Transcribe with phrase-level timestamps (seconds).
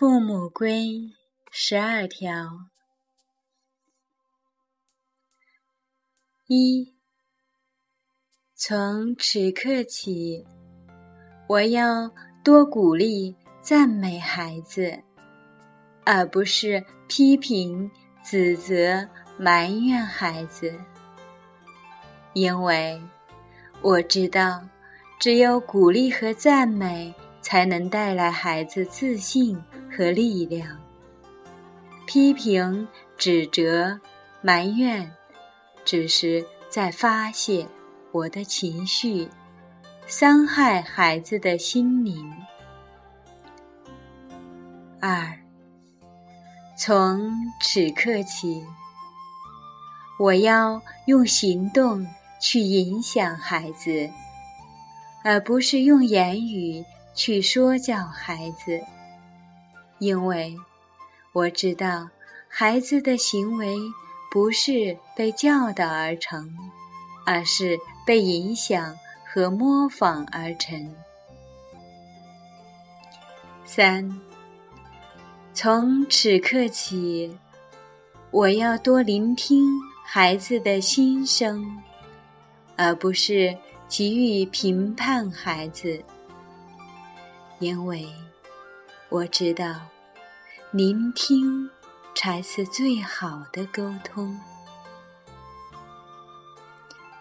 [0.00, 1.12] 父母规
[1.50, 2.32] 十二条：
[6.46, 6.94] 一，
[8.54, 10.46] 从此刻起，
[11.50, 12.10] 我要
[12.42, 15.02] 多鼓励、赞美孩子，
[16.06, 17.90] 而不是批评、
[18.24, 20.80] 指责、埋怨孩子，
[22.32, 22.98] 因为
[23.82, 24.66] 我知道，
[25.18, 27.14] 只有鼓励和赞美。
[27.40, 30.78] 才能带来孩子自信和力量。
[32.06, 34.00] 批评、指责、
[34.42, 35.10] 埋怨，
[35.84, 37.66] 只是在发泄
[38.12, 39.28] 我的情绪，
[40.06, 42.32] 伤害孩子的心灵。
[45.00, 45.38] 二，
[46.76, 47.30] 从
[47.62, 48.64] 此刻起，
[50.18, 52.06] 我要用行动
[52.40, 54.10] 去影响孩子，
[55.22, 56.84] 而不是用言语。
[57.14, 58.80] 去说教孩子，
[59.98, 60.56] 因为
[61.32, 62.08] 我知道
[62.48, 63.76] 孩子的行为
[64.30, 66.56] 不是被教导而成，
[67.26, 70.94] 而是被影响和模仿而成。
[73.64, 74.20] 三，
[75.52, 77.36] 从此刻起，
[78.30, 79.64] 我要多聆听
[80.04, 81.80] 孩子的心声，
[82.76, 86.02] 而不是急于评判孩子。
[87.60, 88.08] 因为
[89.10, 89.80] 我知道，
[90.70, 91.68] 聆听
[92.14, 94.38] 才是最好的沟通。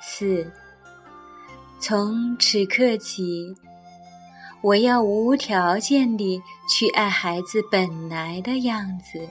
[0.00, 0.48] 四，
[1.80, 3.56] 从此刻起，
[4.62, 9.28] 我要无条件地去爱孩子本来的样子，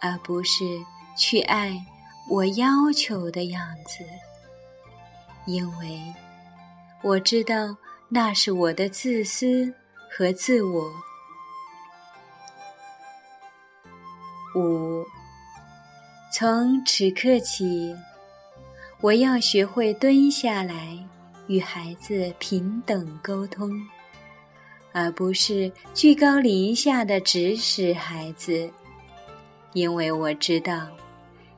[0.00, 0.64] 而不是
[1.16, 1.82] 去爱
[2.28, 4.04] 我要求的样子。
[5.46, 6.14] 因为
[7.02, 7.74] 我知道
[8.10, 9.74] 那是我的自私。
[10.16, 10.92] 和自我。
[14.54, 15.04] 五，
[16.32, 17.92] 从此刻起，
[19.00, 20.96] 我要学会蹲下来
[21.48, 23.72] 与孩子平等沟通，
[24.92, 28.70] 而不是居高临下的指使孩子，
[29.72, 30.86] 因为我知道，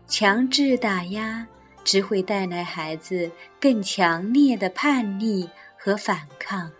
[0.08, 1.46] 强制打压
[1.84, 3.30] 只会带来孩子
[3.60, 5.46] 更强烈的叛逆
[5.78, 6.72] 和反抗。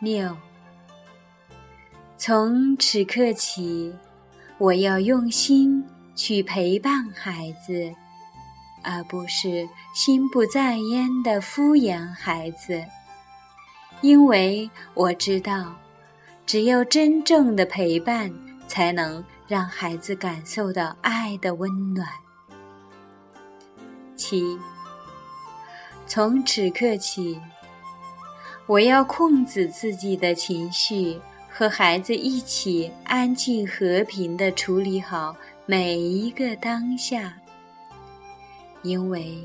[0.00, 0.36] 六，
[2.16, 3.92] 从此刻起，
[4.56, 7.92] 我要用心去陪伴孩子，
[8.84, 12.80] 而不是心不在焉的敷衍孩子。
[14.00, 15.74] 因为我知道，
[16.46, 18.32] 只有真正的陪伴，
[18.68, 22.06] 才能让孩子感受到爱的温暖。
[24.14, 24.56] 七，
[26.06, 27.40] 从此刻起。
[28.68, 31.18] 我要控制自己的情绪，
[31.50, 35.34] 和孩子一起安静和平的处理好
[35.64, 37.40] 每一个当下。
[38.82, 39.42] 因为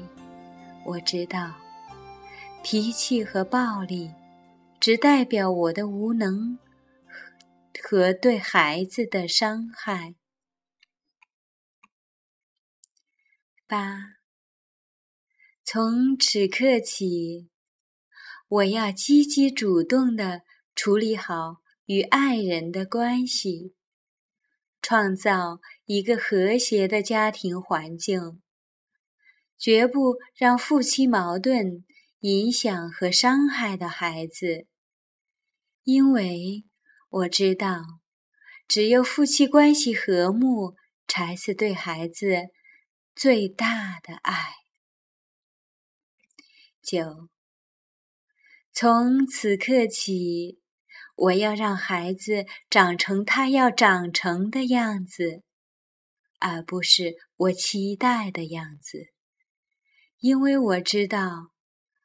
[0.85, 1.55] 我知道，
[2.63, 4.11] 脾气和暴力
[4.81, 6.59] 只代表我的无能
[7.81, 10.15] 和对孩子的伤害。
[13.65, 14.17] 八，
[15.63, 17.52] 从此刻起。
[18.53, 20.43] 我要积极主动地
[20.75, 21.55] 处理好
[21.85, 23.73] 与爱人的关系，
[24.79, 28.43] 创造一个和谐的家庭环境，
[29.57, 31.83] 绝不让夫妻矛盾
[32.19, 34.67] 影响和伤害到孩子。
[35.83, 36.63] 因为
[37.09, 37.81] 我知道，
[38.67, 40.75] 只有夫妻关系和睦，
[41.07, 42.49] 才是对孩子
[43.15, 44.51] 最大的爱。
[46.83, 47.32] 九。
[48.75, 50.59] 从此刻起，
[51.15, 55.43] 我要让孩子长成他要长成的样子，
[56.39, 59.09] 而不是我期待的样子。
[60.17, 61.51] 因为我知道，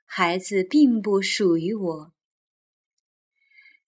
[0.05, 2.13] 孩子并不属于我，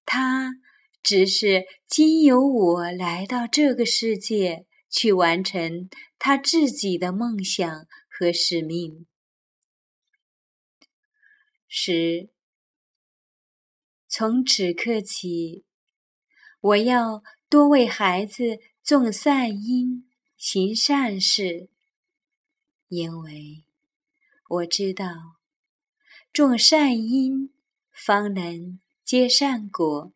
[0.06, 0.54] 他
[1.02, 9.06] 只是经由我来到这个世界，去完成他自己的梦想和使命。
[11.68, 12.30] 十。
[14.12, 15.64] 从此刻起，
[16.60, 21.68] 我要多为孩子种善因、行善事，
[22.88, 23.62] 因为
[24.48, 25.36] 我知道，
[26.32, 27.54] 种善因
[27.92, 30.12] 方能结善果，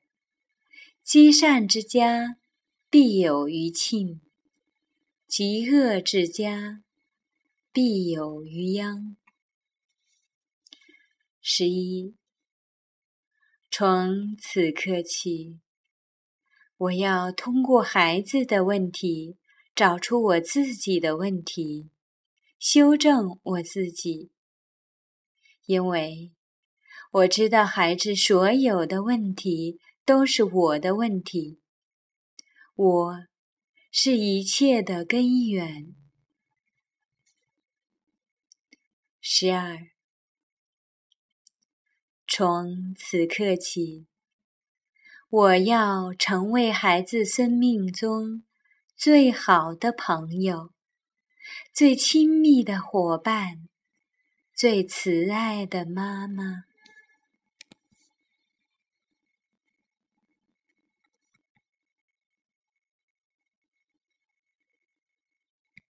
[1.05, 2.37] 积善之家
[2.91, 4.21] 必有余庆，
[5.29, 6.83] 积恶之家
[7.73, 9.17] 必有余殃。
[11.41, 12.17] 十一。
[13.77, 15.59] 从此刻起，
[16.77, 19.37] 我要通过孩子的问题，
[19.75, 21.91] 找出我自己的问题，
[22.57, 24.31] 修正我自己。
[25.67, 26.31] 因为
[27.11, 31.59] 我知道孩子所有的问题都是我的问题，
[32.77, 33.17] 我
[33.91, 35.97] 是一切的根源。
[39.21, 39.77] 十二，
[42.37, 44.09] 从此刻起，
[45.31, 48.43] 我要成为孩子生命中
[48.97, 50.73] 最好的朋友，
[51.73, 53.69] 最亲密的伙伴。
[54.53, 56.65] 最慈爱的妈妈。